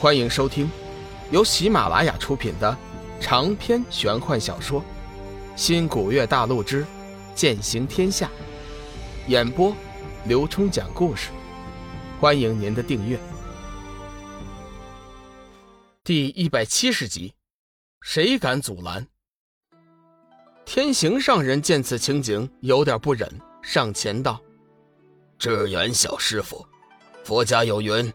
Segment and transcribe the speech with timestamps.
[0.00, 0.66] 欢迎收听
[1.30, 2.74] 由喜马拉雅出品的
[3.20, 4.80] 长篇玄幻小说
[5.54, 6.86] 《新古月大陆之
[7.34, 8.26] 剑行天下》，
[9.30, 9.76] 演播
[10.24, 11.28] 刘冲讲故事。
[12.18, 13.20] 欢迎您的订阅。
[16.02, 17.34] 第一百七十集，
[18.00, 19.06] 谁敢阻拦？
[20.64, 23.30] 天行上人见此情景，有点不忍，
[23.60, 24.40] 上前道
[25.38, 26.64] ：“智远小师傅，
[27.22, 28.10] 佛家有云。”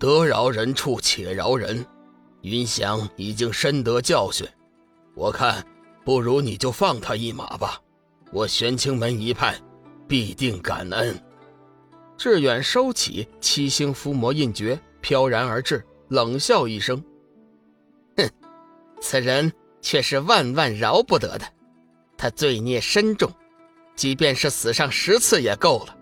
[0.00, 1.84] 得饶人处且饶人，
[2.40, 4.48] 云翔已经深得教训，
[5.14, 5.62] 我看
[6.06, 7.78] 不如你就放他一马吧。
[8.32, 9.54] 我玄清门一派
[10.08, 11.14] 必定感恩。
[12.16, 17.04] 志远收起七星伏魔印诀，飘然而至，冷笑一声
[18.16, 18.26] ：“哼，
[19.02, 21.44] 此人却是万万饶不得的。
[22.16, 23.30] 他罪孽深重，
[23.94, 25.94] 即便是死上十次也够了，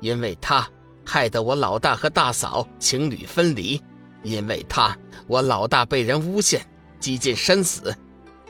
[0.00, 0.68] 因为他。”
[1.06, 3.80] 害得我老大和大嫂情侣分离，
[4.24, 6.66] 因为他，我老大被人诬陷，
[6.98, 7.94] 几近身死。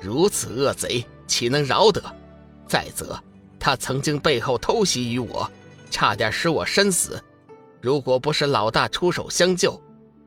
[0.00, 2.02] 如此恶贼，岂能饶得？
[2.66, 3.18] 再则，
[3.60, 5.48] 他曾经背后偷袭于我，
[5.90, 7.22] 差点使我身死。
[7.82, 9.80] 如果不是老大出手相救，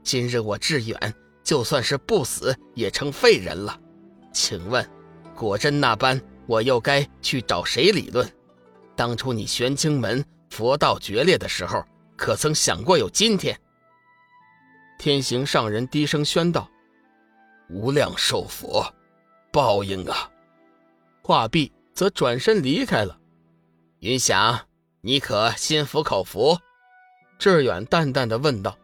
[0.04, 3.78] 今日我志远就算是不死，也成废人了。
[4.32, 4.88] 请问，
[5.36, 8.32] 果真那般，我又该去找谁理论？
[8.96, 11.84] 当初你玄清门佛道决裂的时候。
[12.20, 13.58] 可曾想过有今天？
[15.00, 16.70] 天行上人低声宣道
[17.72, 18.94] ：“无量寿佛，
[19.54, 20.30] 报应啊！”
[21.24, 23.18] 话毕，则转身离开了。
[24.00, 24.60] 云翔，
[25.00, 26.58] 你可心服口服？
[27.40, 28.78] 志远淡淡的问道。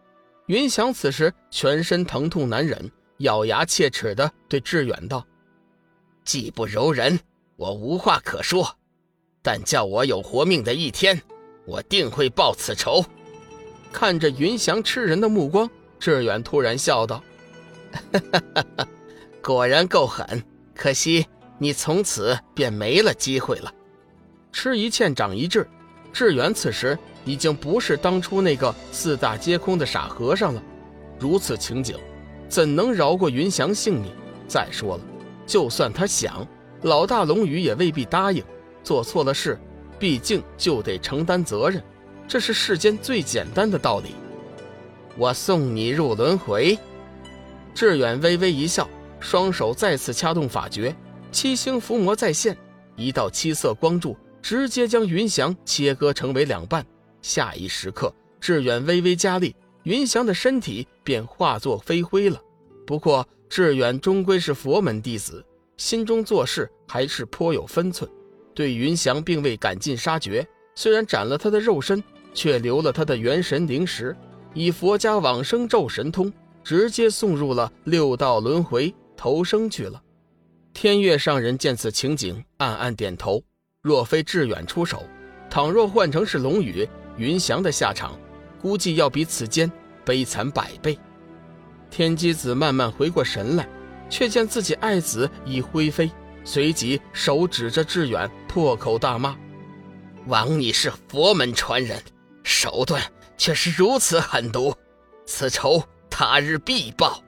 [0.48, 5.28] 云翔此时全身疼痛难忍，咬牙切齿的对志远道
[6.24, 7.20] ：“技不柔人，
[7.58, 8.78] 我无话可说，
[9.42, 11.22] 但叫我有活命的一天，
[11.66, 13.04] 我定会报此仇。”
[13.98, 17.24] 看着云翔吃人的目光，志远突然笑道
[19.42, 20.44] ：“果然够狠，
[20.76, 21.26] 可惜
[21.58, 23.74] 你从此便没了机会了。”
[24.52, 25.66] 吃一堑长一智，
[26.12, 30.62] 志远此时已经不是当初那个四大皆空的傻和尚了。
[31.18, 31.98] 如此情景，
[32.50, 34.12] 怎能饶过云翔性命？
[34.46, 35.04] 再说了，
[35.48, 36.46] 就算他想，
[36.82, 38.44] 老大龙宇也未必答应。
[38.84, 39.58] 做错了事，
[39.98, 41.82] 毕竟就得承担责任。
[42.28, 44.16] 这是世间最简单的道理。
[45.18, 46.78] 我送你入轮回。
[47.74, 50.96] 志远微微一笑，双手再次掐动法诀，
[51.32, 52.58] 七星伏魔再现，
[52.96, 56.86] 一道七色光柱直接将云翔切割成为两半。
[57.22, 62.42] 下一时刻，志远微微加力，云翔的身体便化作飞灰了。
[62.86, 65.46] 不过，志远终归是佛门弟子，
[65.78, 68.10] 心中做事还是颇有分寸，
[68.54, 72.04] 对云翔并未赶尽杀绝，虽然斩了他的肉身。
[72.36, 74.16] 却留了他的元神灵石，
[74.54, 76.32] 以佛家往生咒神通，
[76.64, 80.00] 直接送入了六道轮回投生去了。
[80.74, 83.42] 天月上人见此情景，暗暗点头。
[83.82, 85.04] 若非志远出手，
[85.50, 86.88] 倘若换成是龙宇、
[87.18, 88.20] 云翔的下场，
[88.62, 89.72] 估计要比此间
[90.04, 91.00] 悲惨百倍。
[91.90, 93.70] 天机子慢慢回过神来，
[94.10, 96.12] 却见自己爱子已灰飞，
[96.44, 99.38] 随即手指着志远，破口大骂
[100.28, 102.02] ：“枉你是佛门传人！”
[102.66, 103.00] 手段
[103.38, 104.74] 却是如此狠毒，
[105.28, 107.22] 此仇他日必报。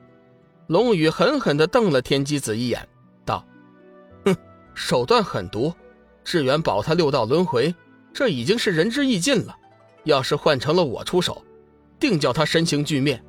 [0.65, 2.89] 龙宇狠狠地瞪了天机子一眼，
[3.23, 3.45] 道
[4.25, 4.35] ：“哼，
[4.73, 5.71] 手段狠毒，
[6.23, 7.75] 志远保他六道轮回，
[8.11, 9.55] 这已经是仁至义尽了。
[10.05, 11.45] 要是换成了我出手，
[11.99, 13.23] 定叫他身形俱灭。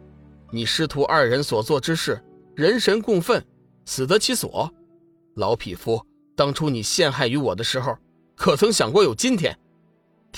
[0.51, 2.19] 你师徒二人所做之事，
[2.57, 3.45] 人神共愤，
[3.85, 4.73] 死得其所。
[5.35, 6.03] 老匹夫，
[6.35, 7.95] 当初你陷害于我的时候，
[8.35, 9.55] 可曾想过有今天？”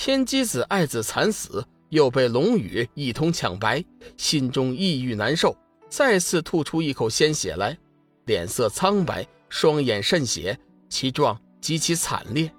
[0.03, 3.85] 天机子爱子惨死，又被龙宇一通抢白，
[4.17, 5.55] 心中抑郁难受，
[5.89, 7.77] 再次吐出一口鲜血来，
[8.25, 10.57] 脸色苍白，双眼渗血，
[10.89, 12.51] 其状极其惨烈。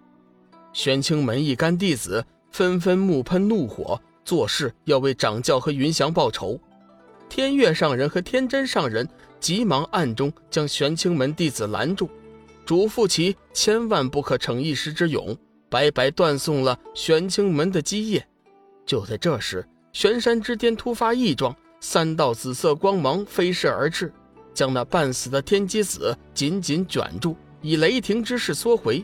[0.73, 6.57] 玄清门一干弟子纷纷目喷怒火，做事要为掌教和云翔报仇。
[7.29, 9.09] 天月上人和天真上人
[9.41, 12.09] 急忙暗中将玄清门弟子拦住，
[12.65, 15.37] 嘱咐其千万不可逞一时之勇。
[15.73, 18.23] 白白断送了玄清门的基业。
[18.85, 24.13] 就在这时，玄山之巅突发异状，三道紫色光芒飞射而至，
[24.53, 29.03] 将那半死的天机子紧紧卷住，以雷霆之势缩回。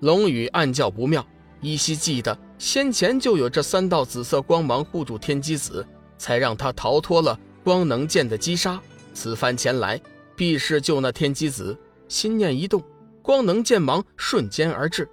[0.00, 1.22] 龙宇暗叫不妙，
[1.60, 5.86] 依稀记得先前就有这三道紫色光芒护住天机子，
[6.16, 8.80] 才让他逃脱了光能剑的击杀。
[9.12, 10.00] 此番前来，
[10.34, 11.78] 必是救那天机子。
[12.08, 12.82] 心念一动，
[13.20, 15.06] 光能剑芒瞬间而至。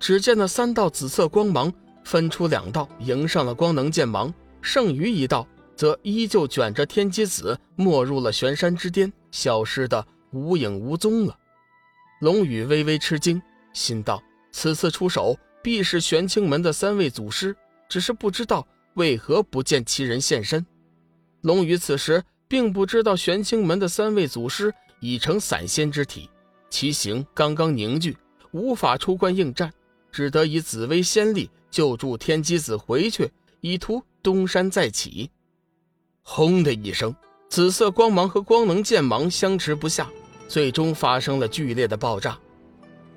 [0.00, 1.72] 只见那三道紫色光芒
[2.04, 5.46] 分出两道，迎上了光能剑芒，剩余一道
[5.76, 11.36] 则依旧卷着天机子没入了玄山之巅，消失的无影无踪了。
[12.20, 13.40] 龙宇微微吃惊，
[13.72, 14.22] 心道：
[14.52, 17.54] 此次出手必是玄清门的三位祖师，
[17.88, 20.64] 只是不知道为何不见其人现身。
[21.42, 26.28] 龙宇此时并不知道玄清门的三位祖师已成散仙之体，
[26.70, 28.16] 其形刚刚凝聚，
[28.50, 29.72] 无法出关应战，
[30.10, 35.30] 只得以紫薇仙力救助天机子回去，以图东山再起。
[36.22, 37.14] 轰的一声，
[37.48, 40.08] 紫色光芒和光能剑芒相持不下，
[40.48, 42.38] 最终发生了剧烈的爆炸。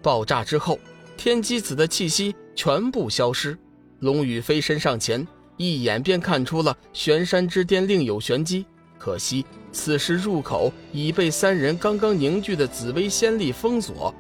[0.02, 0.80] 爆炸之后，
[1.18, 3.58] 天机子的气息全部消失。
[4.00, 5.28] 龙宇飞身上前。
[5.58, 8.66] 一眼便看出了玄山之巅另有玄机，
[8.98, 14.12] 可惜此时入口已被三人刚刚凝聚的紫薇仙力封锁。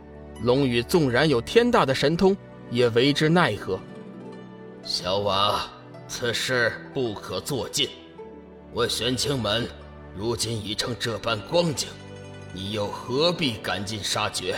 [0.44, 2.38] 龙宇纵然有天大的神通，
[2.72, 3.78] 也为之奈何。
[4.82, 5.70] 小娃，
[6.08, 7.90] 此事不可作尽。
[8.74, 9.68] 我玄清门
[10.16, 11.90] 如今已成这般光景，
[12.54, 14.58] 你又何必赶尽杀绝？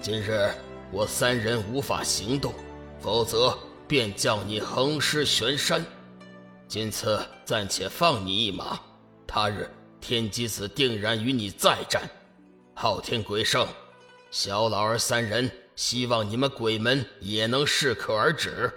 [0.00, 0.50] 今日
[0.90, 2.54] 我三人无法行动，
[2.98, 3.56] 否则
[3.86, 5.84] 便叫你横尸玄山。
[6.66, 8.80] 今次暂且放你一马，
[9.26, 12.02] 他日天机子定然与你再战。
[12.74, 13.68] 昊天鬼圣，
[14.30, 18.72] 小老儿三人希望你们鬼门也能适可而止。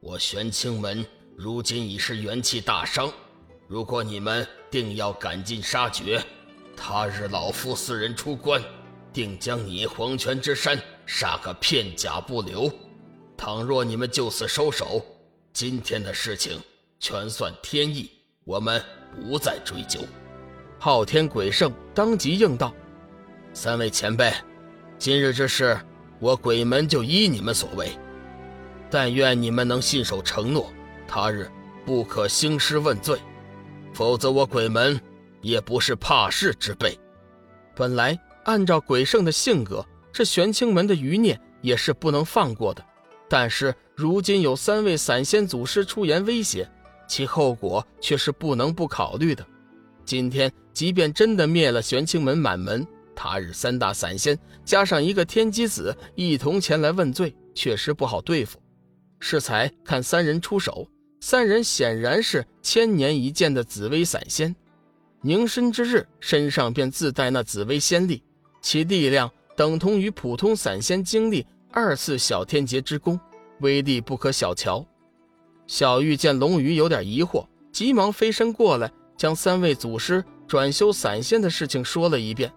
[0.00, 1.06] 我玄清门
[1.36, 3.12] 如今已是元气大伤，
[3.68, 6.20] 如果你们定要赶尽杀绝，
[6.76, 8.60] 他日老夫四人出关，
[9.12, 10.76] 定将你黄泉之山
[11.06, 12.72] 杀个片甲不留。
[13.36, 15.04] 倘若你们就此收手，
[15.52, 16.60] 今天的事情。
[16.98, 18.08] 全算天意，
[18.44, 18.80] 我们
[19.16, 19.98] 不再追究。
[20.78, 22.72] 昊天鬼圣当即应道
[23.52, 24.32] ：“三位前辈，
[25.00, 25.76] 今日之事，
[26.22, 27.90] 我鬼门就依你们所为。
[28.88, 30.72] 但愿你们能信守承诺，
[31.08, 31.50] 他日
[31.84, 33.18] 不可兴师问罪，
[33.92, 34.98] 否则我鬼门
[35.40, 36.96] 也不是怕事之辈。
[37.74, 42.82] 本来按照鬼圣的性格，这玄清门的余孽也是不能放过的。
[43.28, 46.66] 但是如今有三位散仙祖师出言威胁。”
[47.08, 49.44] 其后果却是不能不考虑的。
[50.02, 52.86] 今天即便真的灭了玄清门满门，
[53.24, 58.60] 他日三大散仙加上一个天机子一同前来问罪，确实不好对付。
[59.20, 60.88] 适才看三人出手，
[61.20, 64.52] 三人显然是千年一见的紫薇散仙。
[65.20, 68.24] 凝身之日，身上便自带那紫薇仙力，
[68.60, 73.20] 其力量等同于普通散仙经历二次小天劫之功，
[73.60, 74.84] 威力不可小瞧。
[75.68, 82.52] 小玉见龙鱼有点疑惑，急忙飞身过来，将三位祖师转修散仙的事情说了一遍。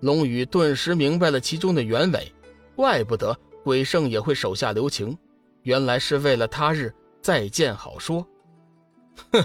[0.00, 2.32] 龙宇顿时明白了其中的原委，
[2.74, 5.16] 怪不得鬼圣也会手下留情，
[5.62, 8.26] 原来是为了他日再见好说。
[9.32, 9.44] 哼，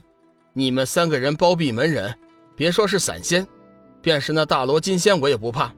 [0.54, 2.14] 你们三个人包庇门人，
[2.56, 3.48] 别说是散仙，
[4.02, 5.74] 便是那大罗金仙我也不怕。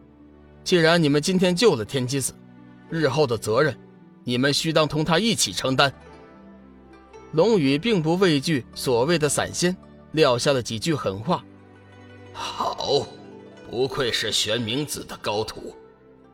[0.63, 2.33] 既然你们今天救了天机子，
[2.89, 3.77] 日后的责任，
[4.23, 5.93] 你们须当同他一起承担。
[7.33, 9.75] 龙宇并不畏惧所谓的散仙，
[10.13, 11.43] 撂下了几句狠话。
[12.31, 13.07] 好，
[13.73, 15.75] 不愧是玄冥子的高徒，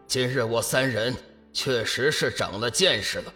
[0.05, 1.15] 今日我三人
[1.53, 3.33] 确实是长了见识了。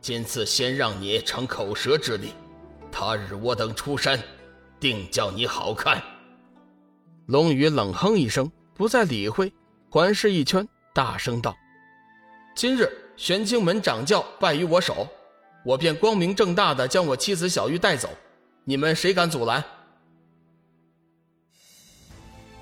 [0.00, 2.32] 今次先让你逞口舌之力，
[2.90, 4.20] 他日我等出山，
[4.80, 6.02] 定叫你好看。
[7.26, 9.52] 龙宇冷哼一声，不再理会，
[9.88, 11.56] 环视一圈，大声道
[12.56, 15.06] ：“今日玄清门掌教败于我手。”
[15.64, 18.10] 我便光明正大的将我妻子小玉带走，
[18.64, 19.62] 你们谁敢阻拦？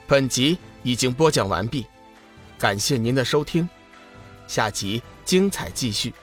[0.08, 1.84] 本集已经播讲完毕，
[2.58, 3.68] 感谢您的收听，
[4.46, 6.14] 下集精彩继续。